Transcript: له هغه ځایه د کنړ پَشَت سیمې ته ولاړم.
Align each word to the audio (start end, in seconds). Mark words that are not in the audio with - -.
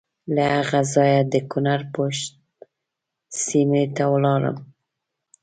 له 0.35 0.43
هغه 0.55 0.81
ځایه 0.93 1.21
د 1.33 1.35
کنړ 1.51 1.79
پَشَت 1.93 2.31
سیمې 3.45 3.83
ته 3.95 4.03
ولاړم. 4.13 4.57